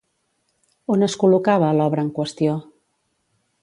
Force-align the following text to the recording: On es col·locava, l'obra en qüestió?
On 0.95 1.07
es 1.09 1.17
col·locava, 1.25 1.71
l'obra 1.81 2.07
en 2.09 2.13
qüestió? 2.19 2.59